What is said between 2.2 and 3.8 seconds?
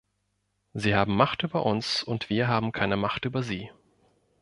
wir haben keine Macht über sie.